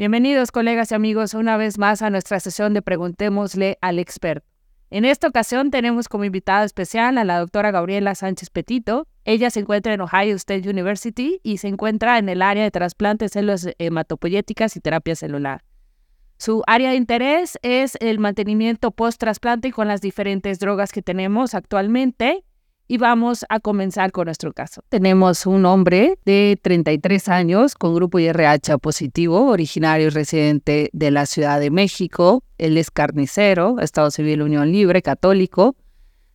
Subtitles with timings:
[0.00, 4.48] Bienvenidos colegas y amigos una vez más a nuestra sesión de Preguntémosle al experto.
[4.88, 9.06] En esta ocasión tenemos como invitada especial a la doctora Gabriela Sánchez Petito.
[9.26, 13.32] Ella se encuentra en Ohio State University y se encuentra en el área de trasplantes,
[13.32, 15.64] células hematopoyéticas y terapia celular.
[16.38, 22.46] Su área de interés es el mantenimiento post-trasplante con las diferentes drogas que tenemos actualmente
[22.90, 24.82] y vamos a comenzar con nuestro caso.
[24.88, 31.26] Tenemos un hombre de 33 años con grupo IRH positivo, originario y residente de la
[31.26, 32.42] Ciudad de México.
[32.58, 35.76] Él es carnicero, Estado Civil Unión Libre, católico.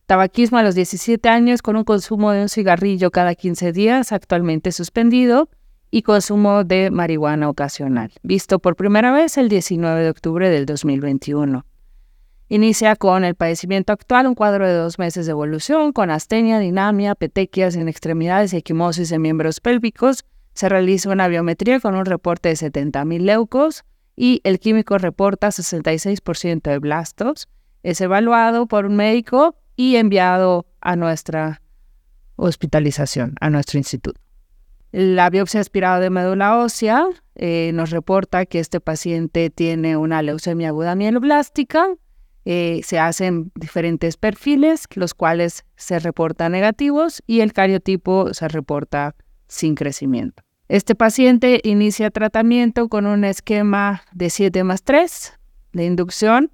[0.06, 4.72] Tabaquismo a los 17 años con un consumo de un cigarrillo cada 15 días, actualmente
[4.72, 5.50] suspendido,
[5.90, 11.66] y consumo de marihuana ocasional, visto por primera vez el 19 de octubre del 2021.
[12.48, 17.16] Inicia con el padecimiento actual, un cuadro de dos meses de evolución, con astenia, dinamia,
[17.16, 20.24] petequias en extremidades y equimosis en miembros pélvicos.
[20.54, 23.84] Se realiza una biometría con un reporte de 70.000 leucos
[24.14, 27.48] y el químico reporta 66% de blastos.
[27.82, 31.60] Es evaluado por un médico y enviado a nuestra
[32.36, 34.20] hospitalización, a nuestro instituto.
[34.92, 40.68] La biopsia aspirada de médula ósea eh, nos reporta que este paciente tiene una leucemia
[40.68, 41.88] aguda mieloblástica,
[42.48, 49.16] eh, se hacen diferentes perfiles, los cuales se reportan negativos y el cariotipo se reporta
[49.48, 50.44] sin crecimiento.
[50.68, 55.32] Este paciente inicia tratamiento con un esquema de 7 más 3
[55.72, 56.52] de inducción,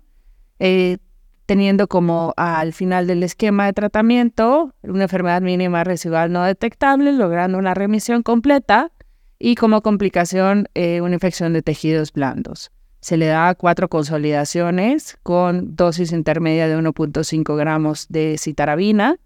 [0.60, 0.96] eh,
[1.44, 7.58] teniendo como al final del esquema de tratamiento una enfermedad mínima residual no detectable, logrando
[7.58, 8.92] una remisión completa
[9.38, 12.70] y como complicación eh, una infección de tejidos blandos
[13.02, 19.18] se le da cuatro consolidaciones con dosis intermedia de 1.5 gramos de citarabina,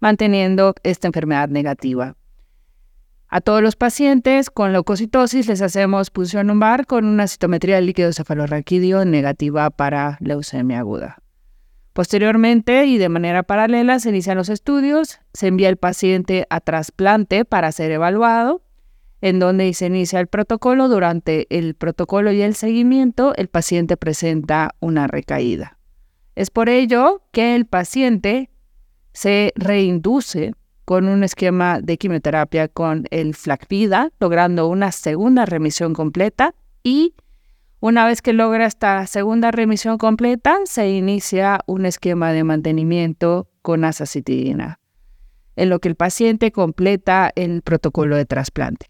[0.00, 2.16] manteniendo esta enfermedad negativa.
[3.28, 8.14] A todos los pacientes con leucocitosis les hacemos punción lumbar con una citometría de líquido
[8.14, 11.18] cefalorraquídeo negativa para leucemia aguda.
[11.92, 17.44] Posteriormente y de manera paralela se inician los estudios, se envía el paciente a trasplante
[17.44, 18.62] para ser evaluado
[19.20, 20.88] en donde se inicia el protocolo.
[20.88, 25.78] Durante el protocolo y el seguimiento, el paciente presenta una recaída.
[26.34, 28.50] Es por ello que el paciente
[29.12, 30.52] se reinduce
[30.84, 37.14] con un esquema de quimioterapia con el FLACVIDA, logrando una segunda remisión completa y
[37.80, 43.84] una vez que logra esta segunda remisión completa, se inicia un esquema de mantenimiento con
[43.84, 44.80] azacitidina,
[45.54, 48.86] en lo que el paciente completa el protocolo de trasplante.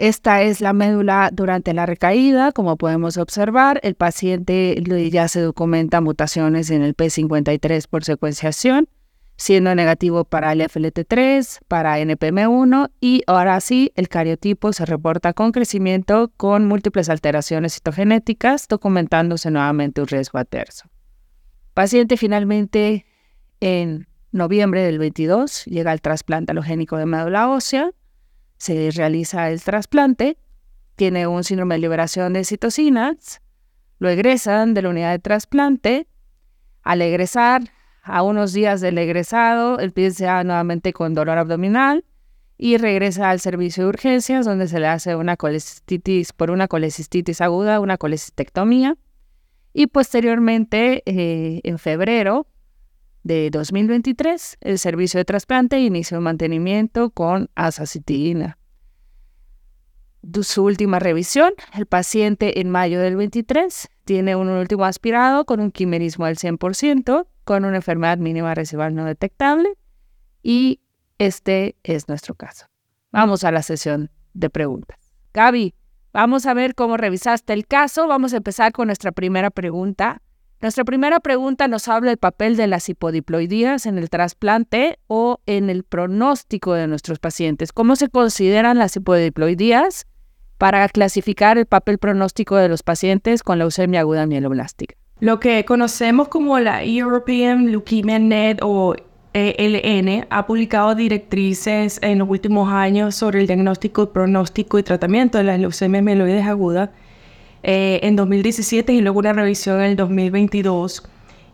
[0.00, 2.52] Esta es la médula durante la recaída.
[2.52, 8.88] Como podemos observar, el paciente ya se documenta mutaciones en el P53 por secuenciación,
[9.36, 15.52] siendo negativo para el FLT3, para NPM1 y ahora sí, el cariotipo se reporta con
[15.52, 20.88] crecimiento con múltiples alteraciones citogenéticas, documentándose nuevamente un riesgo adverso.
[21.74, 23.04] Paciente finalmente
[23.60, 27.90] en noviembre del 22 llega al trasplante alogénico de médula ósea
[28.60, 30.36] se realiza el trasplante,
[30.94, 33.40] tiene un síndrome de liberación de citocinas,
[33.98, 36.06] lo egresan de la unidad de trasplante.
[36.82, 37.62] Al egresar,
[38.02, 42.04] a unos días del egresado, el paciente nuevamente con dolor abdominal
[42.58, 47.40] y regresa al servicio de urgencias donde se le hace una colecistitis por una colecistitis
[47.40, 48.98] aguda, una colecistectomía.
[49.72, 52.46] Y posteriormente, eh, en febrero,
[53.22, 58.58] de 2023, el servicio de trasplante inició un mantenimiento con azacitidina.
[60.42, 65.70] Su última revisión, el paciente en mayo del 23 tiene un último aspirado con un
[65.70, 69.76] quimerismo al 100%, con una enfermedad mínima residual no detectable
[70.42, 70.80] y
[71.18, 72.66] este es nuestro caso.
[73.12, 74.98] Vamos a la sesión de preguntas.
[75.34, 75.74] Gaby,
[76.12, 78.06] vamos a ver cómo revisaste el caso.
[78.06, 80.22] Vamos a empezar con nuestra primera pregunta.
[80.62, 85.70] Nuestra primera pregunta nos habla del papel de las hipodiploidías en el trasplante o en
[85.70, 87.72] el pronóstico de nuestros pacientes.
[87.72, 90.06] ¿Cómo se consideran las hipodiploidías
[90.58, 94.96] para clasificar el papel pronóstico de los pacientes con leucemia aguda mieloblástica?
[95.20, 98.94] Lo que conocemos como la European Leukemia Net o
[99.32, 105.44] ELN ha publicado directrices en los últimos años sobre el diagnóstico, pronóstico y tratamiento de
[105.44, 106.90] las leucemias mieloides agudas
[107.62, 111.02] eh, en 2017 y luego una revisión en el 2022.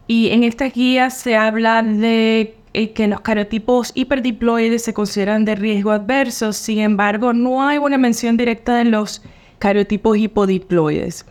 [0.06, 5.55] Y en estas guías se habla de eh, que los carotipos hiperdiploides se consideran de
[5.55, 9.23] riesgo adverso, sin embargo, no hay una mención directa de los
[9.58, 11.26] carotipos hipodiploides.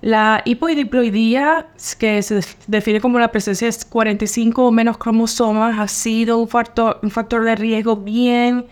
[0.00, 1.66] La hipodiploidía,
[1.98, 7.00] que se define como la presencia de 45 o menos cromosomas, ha sido un factor,
[7.02, 8.66] un factor de riesgo bien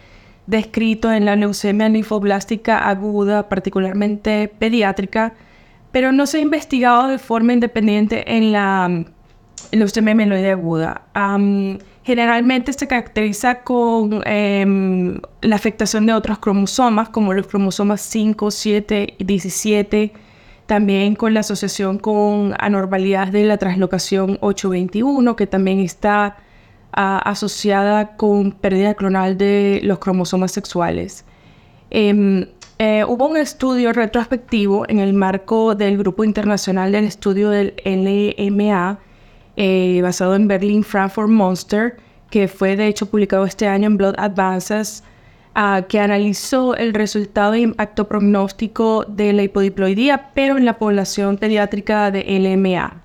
[0.47, 5.35] descrito en la leucemia linfoblástica aguda, particularmente pediátrica,
[5.93, 9.05] pero no se ha investigado de forma independiente en la
[9.71, 11.03] leucemia mieloide aguda.
[12.05, 19.15] generalmente se caracteriza con em, la afectación de otros cromosomas, como los cromosomas 5, 7
[19.19, 20.13] y 17,
[20.67, 26.39] también con la asociación con anormalidades de la translocación 821, que también está
[26.93, 31.25] asociada con pérdida clonal de los cromosomas sexuales.
[31.91, 32.47] Em,
[32.79, 38.99] eh, hubo un estudio retrospectivo en el marco del Grupo Internacional del Estudio del LMA,
[39.57, 41.97] eh, basado en Berlin Frankfurt Monster,
[42.31, 45.05] que fue de hecho publicado este año en Blood Advances,
[45.55, 51.37] ah, que analizó el resultado de impacto prognóstico de la hipodiploidía, pero en la población
[51.37, 53.03] pediátrica de LMA.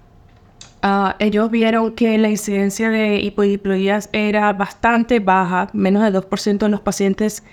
[0.89, 6.69] Ah, ellos vieron que la incidencia de hipodiploidías era bastante baja, menos de 2% de
[6.69, 7.43] los pacientes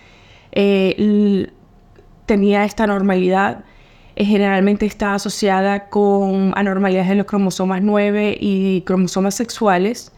[0.53, 1.51] eh,
[2.27, 3.65] tenía esta normalidad.
[4.15, 10.13] Eh, generalmente está asociada con anormalidades en los cromosomas 9 y cromosomas sexuales.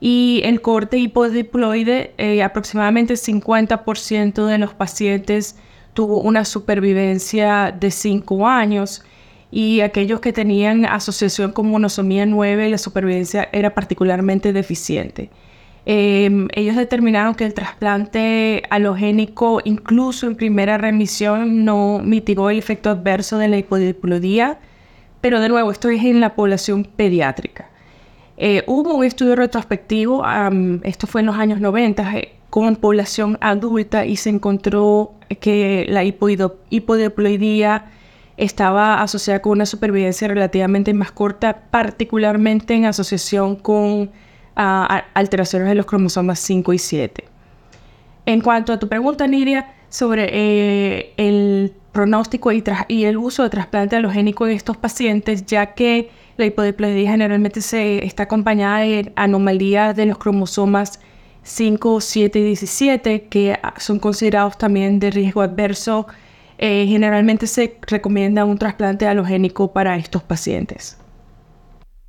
[0.00, 5.56] Y el corte hipodiploide, eh, aproximadamente 50% de los pacientes
[5.94, 9.04] tuvo una supervivencia de 5 años
[9.50, 15.30] y aquellos que tenían asociación con monosomía 9, la supervivencia era particularmente deficiente.
[15.88, 22.90] Em, ellos determinaron que el trasplante halogénico, incluso en primera remisión, no mitigó el efecto
[22.90, 24.58] adverso de la hipodiplodía,
[25.20, 27.70] pero de nuevo, esto es en la población pediátrica.
[28.36, 30.24] Eh, hubo un estudio retrospectivo,
[30.82, 36.04] esto fue en los años 90, eh, con población adulta y se encontró que la
[36.04, 37.92] hipodiploidía
[38.36, 44.10] estaba asociada con una supervivencia relativamente más corta, particularmente en asociación con
[44.54, 47.24] alteraciones de los cromosomas 5 y 7.
[48.26, 52.62] En cuanto a tu pregunta, Nidia, sobre eh, el pronóstico y,
[53.04, 58.24] el uso de trasplante halogénico en estos pacientes, ya que la hipodiploidía generalmente se está
[58.24, 61.00] acompañada de anomalías de los cromosomas
[61.42, 66.06] 5, 7 y 17, que son considerados también de riesgo adverso.
[66.58, 70.98] Eh, generalmente se recomienda un trasplante halogénico para estos pacientes.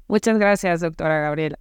[0.08, 1.60] Muchas gracias, doctora Gabriela.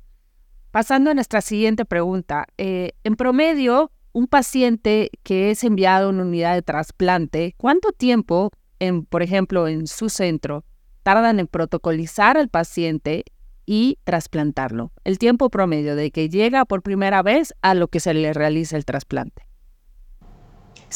[0.71, 2.47] Pasando a nuestra siguiente pregunta.
[2.59, 8.51] Eh, en promedio, un paciente que es enviado a una unidad de trasplante, ¿cuánto tiempo,
[8.79, 10.65] en, por ejemplo, en su centro,
[11.03, 13.25] tardan en protocolizar al paciente
[13.65, 14.93] y trasplantarlo?
[15.05, 18.77] El tiempo promedio de que llega por primera vez a lo que se le realiza
[18.77, 19.46] el trasplante.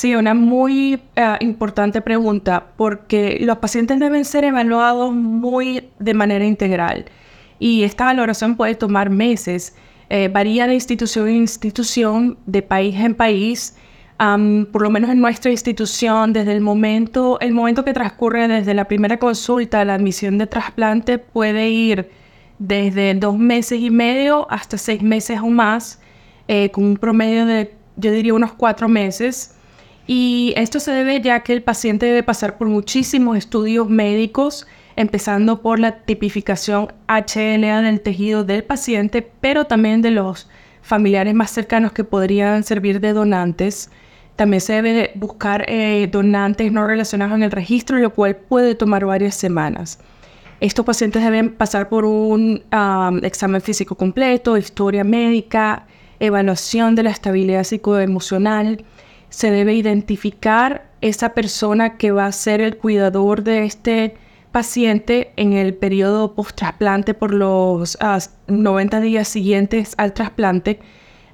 [0.00, 6.46] Sí, una muy eh, importante pregunta porque los pacientes deben ser evaluados muy de manera
[6.46, 7.04] integral
[7.58, 9.76] y esta valoración puede tomar meses.
[10.08, 13.76] Eh, varía de institución en institución, de país en país.
[14.72, 18.86] por lo menos en nuestra institución, desde el momento, el momento que transcurre desde la
[18.86, 22.08] primera consulta a la admisión de trasplante puede ir
[22.58, 26.00] desde dos meses y medio hasta seis meses o más,
[26.48, 29.56] eh, con un promedio de, yo diría, unos cuatro meses.
[30.12, 34.66] Y esto se debe ya que el paciente debe pasar por muchísimos estudios médicos
[34.96, 40.50] empezando por la tipificación HLA del tejido del paciente, pero también de los
[40.82, 43.88] familiares más cercanos que podrían servir de donantes.
[44.34, 49.04] También se debe buscar eh, donantes no relacionados en el registro, lo cual puede tomar
[49.04, 50.00] varias semanas.
[50.58, 52.64] Estos pacientes deben pasar por un
[53.22, 55.86] examen físico completo, historia médica,
[56.18, 58.84] evaluación de la estabilidad psicoemocional.
[59.30, 64.14] Se debe identificar esa persona que va a ser el cuidador de este
[64.52, 67.96] paciente en el periodo post-trasplante por los
[68.48, 70.80] 90 ah, días siguientes al trasplante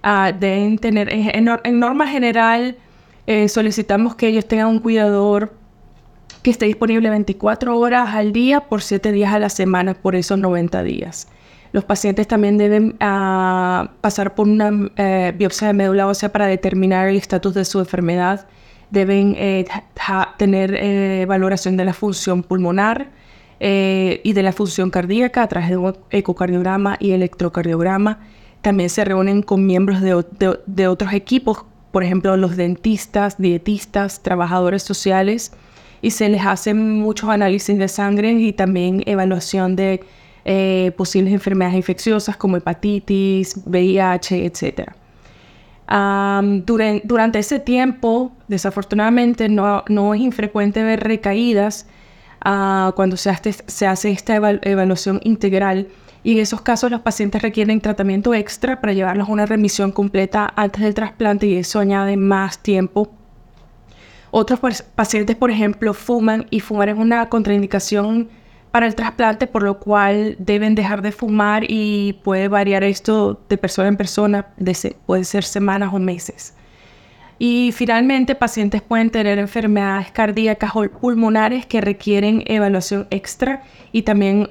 [0.05, 2.77] uh, deben tener, en, norma general,
[3.27, 5.55] eh, solicitamos que ellos tengan un cuidador
[6.43, 10.39] que esté disponible 24 horas al día por 7 días a la semana por esos
[10.39, 11.29] 90 días.
[11.77, 17.07] Los pacientes también deben ah, pasar por una eh, biopsia de médula ósea para determinar
[17.07, 18.47] el estatus de su enfermedad
[18.91, 19.67] deben eh,
[20.39, 23.09] tener eh, valoración de la función pulmonar
[23.59, 28.21] eh, y de la función cardíaca a través de un ecocardiograma y electrocardiograma.
[28.63, 35.53] También se reúnen con miembros de, otros equipos, por ejemplo, los dentistas, dietistas, trabajadores sociales,
[36.03, 40.01] y se les hacen muchos análisis de sangre y también evaluación de
[40.97, 44.97] posibles enfermedades infecciosas como hepatitis, VIH, etcétera
[45.85, 51.87] durante, ese tiempo, desafortunadamente, no, es infrecuente ver recaídas
[52.41, 55.89] ah, cuando se hace, se hace esta evaluación integral.
[56.25, 60.53] Y en esos casos los pacientes requieren tratamiento extra para llevarlos a una remisión completa
[60.57, 63.13] antes del trasplante y eso añade más tiempo.
[64.33, 64.59] Otros
[64.97, 68.29] pacientes, por ejemplo, fuman y fumar es una contraindicación
[68.71, 73.57] para el trasplante, por lo cual deben dejar de fumar y puede variar esto de
[73.57, 74.49] persona en persona,
[75.07, 76.55] puede ser semanas o meses.
[77.39, 84.49] Y finalmente, pacientes pueden tener enfermedades cardíacas o pulmonares que requieren evaluación extra y también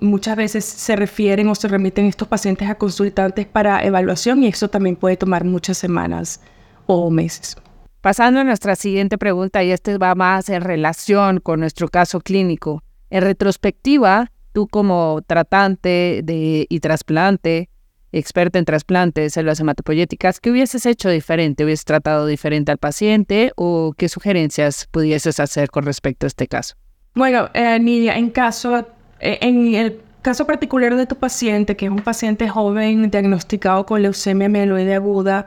[0.00, 4.68] muchas veces se refieren o se remiten estos pacientes a consultantes para evaluación y eso
[4.68, 6.40] también puede tomar muchas semanas
[6.86, 7.56] o meses.
[8.00, 12.82] Pasando a nuestra siguiente pregunta, y este va más en relación con nuestro caso clínico.
[13.14, 17.70] En retrospectiva, tú como tratante de, y trasplante,
[18.10, 21.64] experta en trasplantes, células hematopoyéticas, ¿qué hubieses hecho diferente?
[21.64, 26.74] ¿Hubieses tratado diferente al paciente o qué sugerencias pudieses hacer con respecto a este caso?
[27.14, 28.84] Bueno, eh, Nidia, en caso,
[29.20, 34.02] eh, en el caso particular de tu paciente, que es un paciente joven diagnosticado con
[34.02, 35.46] leucemia mieloide aguda,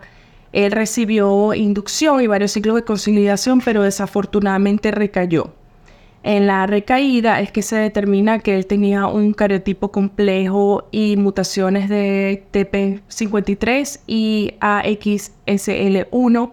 [0.54, 5.57] él recibió inducción y varios ciclos de consolidación, pero desafortunadamente recayó.
[6.28, 11.88] En la recaída es que se determina que él tenía un cariotipo complejo y mutaciones
[11.88, 16.52] de TP53 y AXSL1,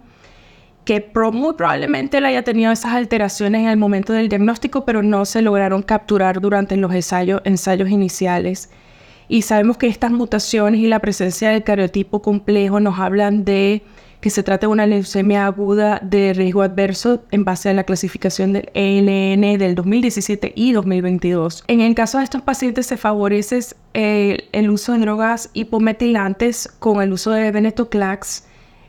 [0.85, 5.25] que muy probablemente él haya tenido esas alteraciones en el momento del diagnóstico, pero no
[5.25, 8.71] se lograron capturar durante los ensayos, ensayos iniciales.
[9.26, 13.83] Y sabemos que estas mutaciones y la presencia del cariotipo complejo nos hablan de
[14.25, 18.54] que se trata de una leucemia aguda de riesgo adverso en base a la clasificación
[18.54, 21.62] del ELN del 2017 y 2022.
[21.66, 23.61] En el caso de estos pacientes se favorece
[23.93, 28.47] eh, el uso de drogas hipometilantes con el uso de venetoclax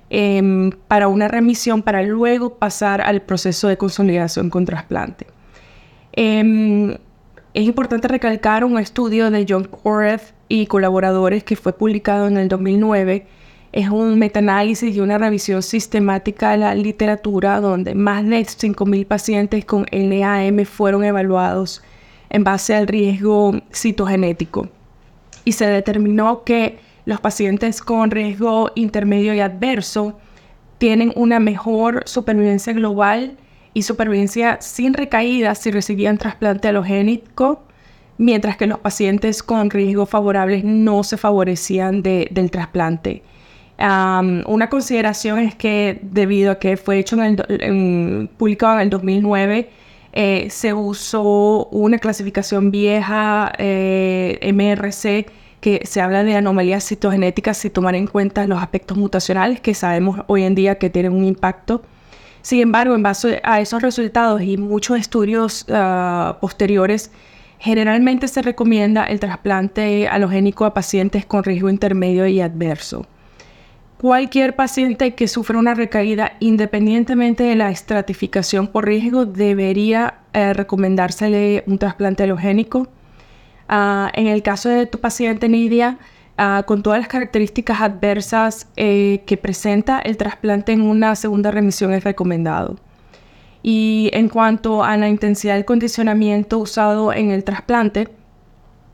[0.10, 5.27] em, para una remisión para luego pasar al proceso de consolidación con trasplante.
[6.13, 6.92] Em,
[7.54, 12.48] es importante recalcar un estudio de John Koreth y colaboradores que fue publicado en el
[12.48, 13.27] 2009
[13.75, 19.65] es un metaanálisis y una revisión sistemática de la literatura donde más de 5.000 pacientes
[19.65, 21.84] con LAM fueron evaluados
[22.29, 24.70] en base al riesgo citogenético.
[25.44, 30.17] Y se determinó que los pacientes con riesgo intermedio y adverso
[30.77, 33.36] tienen una mejor supervivencia global
[33.74, 37.63] y supervivencia sin recaídas si recibían trasplante halogénico,
[38.17, 43.22] mientras que los pacientes con riesgo favorables no se favorecían del trasplante
[43.77, 47.17] una consideración es que debido a que fue hecho
[48.38, 49.70] publicado en el 2009,
[50.17, 55.29] eh, se usó una clasificación vieja eh, MRC
[55.60, 60.22] que se habla de anomalías citogenéticas sin tomar en cuenta los aspectos mutacionales que sabemos
[60.27, 61.82] hoy en día que tienen un impacto.
[62.41, 67.12] Sin embargo, en base a esos resultados y muchos estudios ah, posteriores,
[67.60, 73.05] generalmente se recomienda el trasplante halogénico a pacientes con riesgo intermedio y adverso.
[73.98, 81.64] Cualquier paciente que sufra una recaída, independientemente de la estratificación por riesgo, debería eh, recomendársele
[81.66, 82.90] un trasplante halogénico.
[83.70, 85.98] Ah, en el caso de tu paciente Nidia,
[86.38, 91.94] ah, con todas las características adversas eh, que presenta, el trasplante en una segunda remisión
[91.94, 92.75] es recomendado.
[93.64, 98.10] Y en cuanto a la intensidad del condicionamiento usado en el trasplante,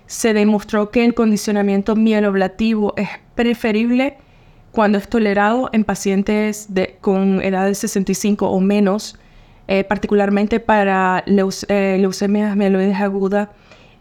[0.06, 4.18] se demostró que el condicionamiento mieloblativo es preferible
[4.72, 9.20] cuando es tolerado en pacientes de, con edad de 65 o menos,
[9.68, 13.50] eh, particularmente para eh, leucemias mieloides agudas,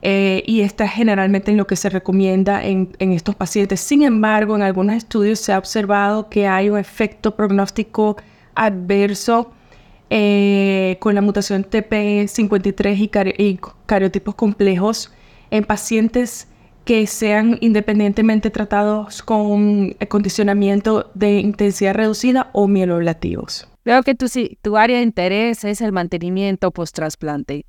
[0.00, 3.80] y esta es generalmente lo que se recomienda en, en, estos pacientes.
[3.80, 8.16] Sin embargo, en algunos estudios se ha observado que hay un efecto prognóstico
[8.58, 9.52] adverso
[10.10, 15.12] eh, con la mutación TP53 y, cariotipos complejos
[15.50, 16.48] en pacientes
[16.84, 23.68] que sean independientemente tratados con condicionamiento de intensidad reducida o mieloblativos.
[23.84, 24.26] Veo que tu,
[24.62, 27.64] tu área de interés es el mantenimiento post-trasplante.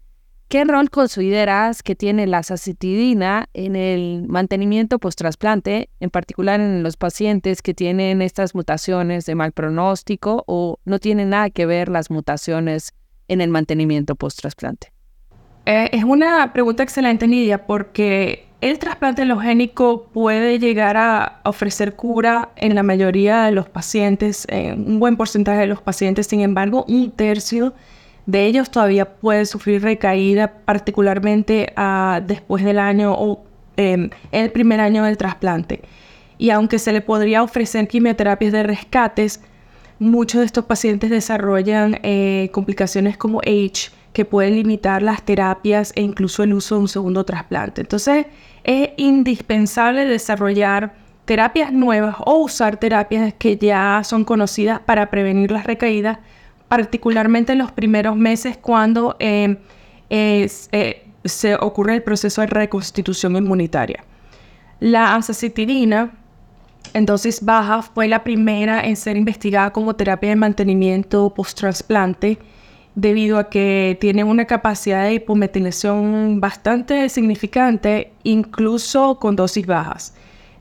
[0.49, 6.97] ¿Qué rol consideras que tiene la sacitidina en el mantenimiento post-trasplante, en particular en los
[6.97, 12.09] pacientes que tienen estas mutaciones de mal pronóstico o no tienen nada que ver las
[12.09, 12.95] mutaciones
[13.27, 14.91] en el mantenimiento post-trasplante?
[15.67, 22.49] Eh, es una pregunta excelente, Nidia, porque el trasplante halogénico puede llegar a ofrecer cura
[22.55, 26.85] en la mayoría de los pacientes, en un buen porcentaje de los pacientes, sin embargo,
[26.87, 27.75] un tercio
[28.25, 33.43] de ellos todavía puede sufrir recaída, particularmente ah, después del año o
[33.77, 35.81] em, el primer año del trasplante.
[36.38, 39.41] y aunque se le podría ofrecer quimioterapias de rescates,
[39.99, 46.01] muchos de estos pacientes desarrollan eh, complicaciones como H que pueden limitar las terapias e
[46.01, 47.81] incluso el uso de un segundo trasplante.
[47.81, 48.25] Entonces
[48.63, 50.93] es indispensable desarrollar
[51.25, 56.17] terapias nuevas o usar terapias que ya son conocidas para prevenir las recaídas,
[56.69, 59.57] particularmente en los primeros meses cuando eh,
[60.09, 64.03] eh, se ocurre el proceso de reconstitución inmunitaria.
[64.79, 66.13] La azacitidina
[66.93, 72.38] en dosis bajas fue la primera en ser investigada como terapia de mantenimiento post-trasplante
[72.95, 80.13] debido a que tiene una capacidad de hipometilación bastante significante, incluso con dosis bajas.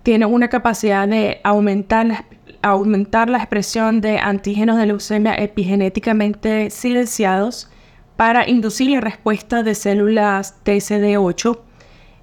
[0.02, 2.24] Tiene una capacidad de aumentar la,
[2.62, 7.70] aumentar la expresión de antígenos de leucemia epigenéticamente silenciados
[8.16, 11.58] para inducir la respuesta de células TCD8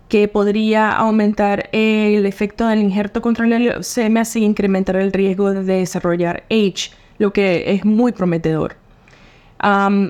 [0.09, 5.63] que podría aumentar el efecto del injerto contra la leucemia sin incrementar el riesgo de
[5.63, 8.75] desarrollar H, lo que es muy prometedor.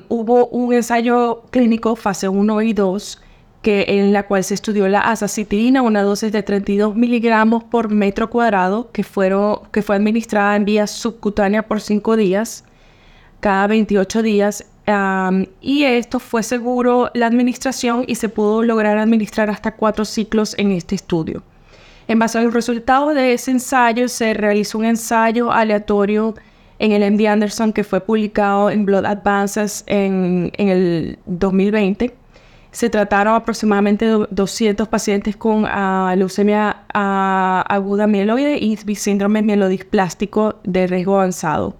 [0.08, 3.22] Hubo un ensayo clínico fase 1 y 2
[3.66, 8.30] que, en la cual se estudió la azacitidina, una dosis de 32 miligramos por metro
[8.30, 12.62] cuadrado, que, fueron, que fue administrada en vía subcutánea por 5 días,
[13.40, 14.64] cada 28 días.
[15.60, 20.70] y esto fue seguro la administración y se pudo lograr administrar hasta 4 ciclos en
[20.70, 21.42] este estudio.
[22.06, 26.36] En base a los resultados de ese ensayo, se realizó un ensayo aleatorio
[26.78, 32.14] en el MD Anderson que fue publicado en Blood Advances en, el 2020.
[32.76, 40.86] Se trataron aproximadamente 200 pacientes con uh, leucemia uh, aguda mieloide y síndrome mielodisplástico de
[40.86, 41.74] riesgo avanzado.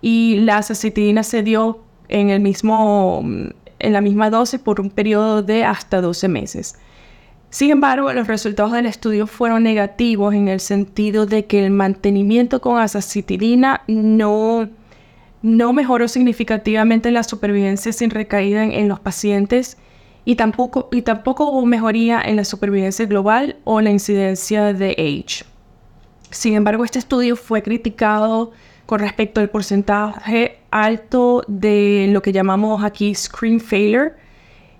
[0.00, 5.42] Y la azacitidina se dio en, el mismo, en la misma dosis por un periodo
[5.42, 6.78] de hasta 12 meses.
[7.50, 12.60] Sin embargo, los resultados del estudio fueron negativos en el sentido de que el mantenimiento
[12.60, 14.68] con azacitidina no,
[15.42, 19.76] no mejoró significativamente la supervivencia sin recaída en, los pacientes
[20.24, 25.44] y tampoco, y tampoco hubo mejoría en la supervivencia global o la incidencia de age.
[26.30, 28.52] Sin embargo, este estudio fue criticado
[28.86, 34.12] con respecto al porcentaje alto de lo que llamamos aquí screen failure,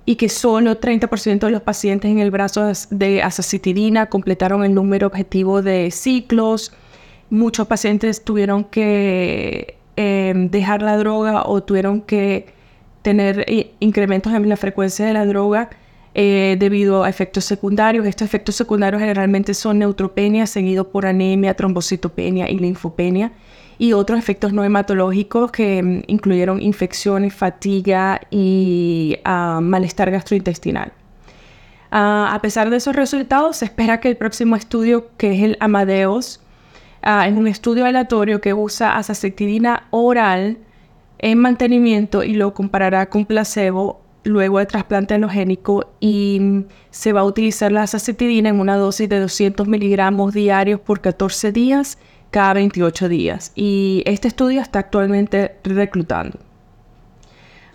[0.06, 5.06] y que solo 30% de los pacientes en el brazo de azacitidina completaron el número
[5.06, 6.72] objetivo de ciclos.
[7.30, 12.52] Muchos pacientes tuvieron que em, dejar la droga o tuvieron que
[13.04, 15.68] tener eh, incrementos en la frecuencia de la droga
[16.14, 18.06] eh, debido a efectos secundarios.
[18.06, 23.32] Estos efectos secundarios generalmente son neutropenia seguido por anemia, trombocitopenia y linfopenia
[23.78, 30.92] y otros efectos no hematológicos que mm, incluyeron infecciones, fatiga y ah, malestar gastrointestinal.
[31.90, 35.58] Ah, a pesar de esos resultados, se espera que el próximo estudio, que es el
[35.60, 36.40] Amadeus,
[37.02, 40.56] ah, es un estudio aleatorio que usa azacitidina oral
[41.24, 47.24] en mantenimiento y lo comparará con placebo luego de trasplante halogénico y se va a
[47.24, 51.96] utilizar la azacitidina en una dosis de 200 miligramos diarios por 14 días
[52.30, 56.38] cada 28 días y este estudio está actualmente reclutando.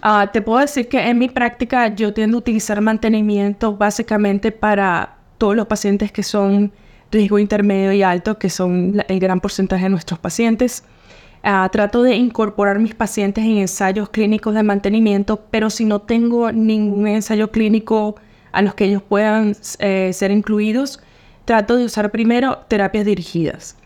[0.04, 5.18] Ah, te puedo decir que en mi práctica yo tiendo a utilizar mantenimiento básicamente para
[5.40, 6.72] todos los pacientes que son
[7.12, 10.84] riesgo intermedio y alto, que son el gran porcentaje de nuestros pacientes.
[11.42, 16.52] Ah, trato de incorporar mis pacientes en ensayos clínicos de mantenimiento, pero si no tengo
[16.52, 18.16] ningún ensayo clínico
[18.52, 21.00] a los que ellos puedan eh, ser incluidos,
[21.46, 23.78] trato de usar primero terapias dirigidas.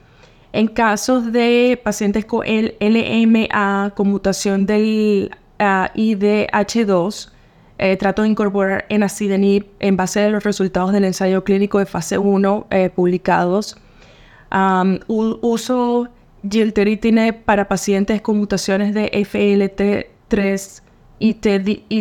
[0.52, 7.32] En casos de pacientes con el LMA con mutación del IDH2,
[7.78, 12.18] eh, trato de incorporar enacidenib en base a los resultados del ensayo clínico de fase
[12.18, 13.78] 1 eh, publicados.
[15.08, 16.10] uso
[16.50, 20.82] gilteritinib para pacientes con mutaciones de FLT3
[21.20, 21.34] y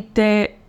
[0.03, 0.63] TD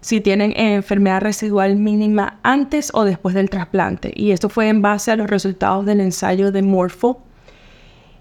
[0.00, 4.12] si tienen enfermedad residual mínima antes o después del trasplante.
[4.14, 7.20] Y esto fue en base a los resultados del ensayo de Morpho.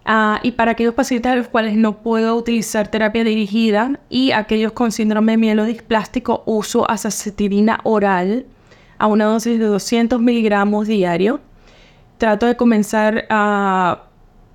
[0.05, 4.71] Ah, y para aquellos pacientes a los cuales no puedo utilizar terapia dirigida y aquellos
[4.71, 8.45] con síndrome mielodisplástico, uso azacitidina oral
[8.97, 11.41] a una dosis de 200 miligramos diario.
[12.19, 14.03] Trato de comenzar ah,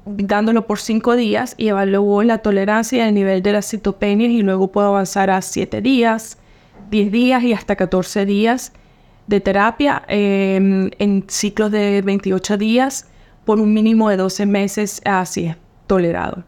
[0.04, 4.42] dándolo por 5 días y evalúo la tolerancia y el nivel de las citopenias y
[4.42, 6.36] luego puedo avanzar a 7 días,
[6.90, 8.74] 10 días y hasta 14 días
[9.28, 13.08] de terapia em, en ciclos de 28 días
[13.46, 16.44] por un mínimo de 12 meses, así es tolerado.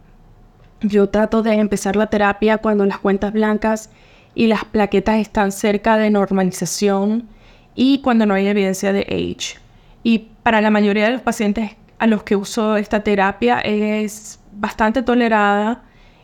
[0.83, 3.89] Yo trato de empezar la terapia cuando las cuentas blancas
[4.35, 7.27] y las plaquetas están cerca de normalización
[7.75, 9.66] y cuando no hay evidencia de age.
[10.07, 15.03] Y para la mayoría de los pacientes a los que uso esta terapia es bastante
[15.03, 15.83] tolerada.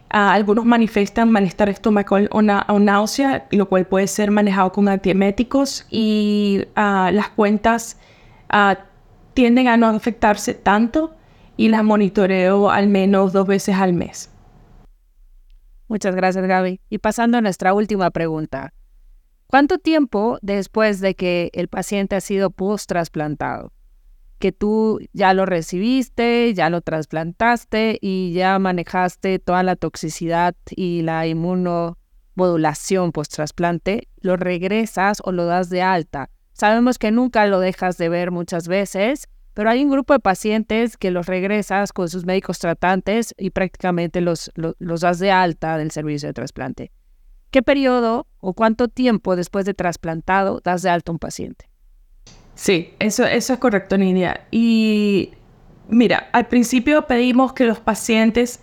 [0.09, 7.29] algunos manifiestan malestar estomacal o, náusea, lo cual puede ser manejado con antieméticos y las
[7.31, 7.99] cuentas
[9.35, 11.17] tienden a no afectarse tanto
[11.57, 14.31] y las monitoreo al menos dos veces al mes.
[15.89, 16.81] Muchas gracias, Gaby.
[16.89, 18.73] Y pasando a nuestra última pregunta.
[19.53, 23.75] ¿Cuánto tiempo después de que el paciente ha sido post-trasplantado?
[24.39, 31.03] Que tú ya lo recibiste, ya lo trasplantaste y ya manejaste toda la toxicidad y
[31.03, 36.31] la inmunomodulación post-trasplante, lo regresas o lo das de alta.
[36.55, 40.97] Sabemos que nunca lo dejas de ver muchas veces, pero hay un grupo de pacientes
[40.97, 45.91] que los regresas con sus médicos tratantes y prácticamente los, los das de alta del
[45.91, 46.91] servicio de trasplante.
[47.53, 51.69] ¿Qué periodo o cuánto tiempo después de trasplantado das de alta a un paciente?
[52.55, 54.47] Sí, eso, eso es correcto, Nidia.
[54.51, 55.33] Y
[55.87, 58.61] mira, al principio pedimos que los pacientes,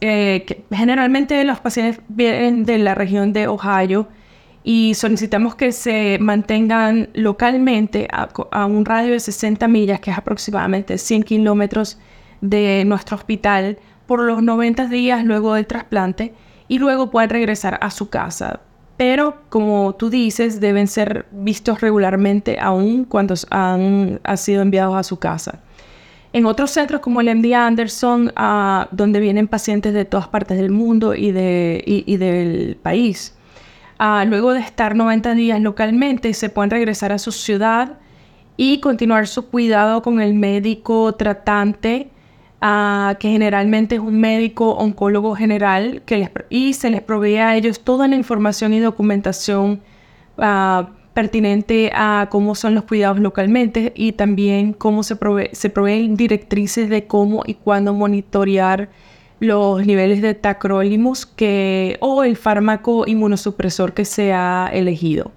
[0.00, 4.06] eh, generalmente los pacientes vienen de la región de Ohio
[4.62, 10.18] y solicitamos que se mantengan localmente a, a, un radio de 60 millas, que es
[10.18, 11.98] aproximadamente 100 kilómetros
[12.40, 16.32] de nuestro hospital, por los 90 días luego del trasplante
[16.70, 18.60] y luego pueden regresar a su casa.
[18.96, 25.18] Pero como tú dices, deben ser vistos regularmente aún cuando han, sido enviados a su
[25.18, 25.58] casa.
[26.32, 30.70] En otros centros como el MD Anderson, ah, donde vienen pacientes de todas partes del
[30.70, 33.34] mundo y, de, del país,
[33.98, 37.98] ah, luego de estar 90 días localmente, se pueden regresar a su ciudad
[38.56, 42.12] y continuar su cuidado con el médico tratante
[42.60, 48.06] que generalmente es un médico oncólogo general, que y se les provee a ellos toda
[48.06, 49.80] la información y documentación
[50.38, 55.16] ah, pertinente a cómo son los cuidados localmente y también cómo se,
[55.52, 58.90] se proveen directrices de cómo y cuándo monitorear
[59.40, 65.32] los niveles de tacrolimus que, o el fármaco inmunosupresor que se ha elegido.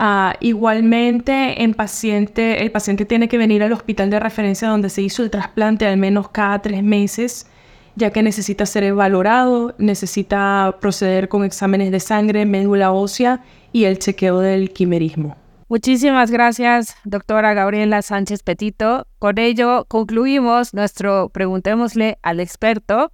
[0.00, 5.30] Ah, igualmente, el paciente tiene que venir al hospital de referencia donde se hizo el
[5.30, 7.48] trasplante al menos cada tres meses,
[7.96, 13.98] ya que necesita ser valorado, necesita proceder con exámenes de sangre, médula ósea y el
[13.98, 15.36] chequeo del quimerismo.
[15.68, 19.08] Muchísimas gracias, doctora Gabriela Sánchez Petito.
[19.18, 23.10] Con ello concluimos nuestro Preguntémosle al experto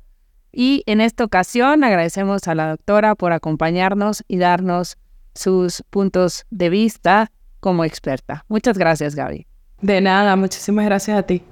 [0.52, 4.98] y en esta ocasión agradecemos a la doctora por acompañarnos y darnos
[5.34, 8.44] sus puntos de vista como experta.
[8.48, 9.46] Muchas gracias, Gaby.
[9.80, 11.42] De nada, muchísimas gracias a ti.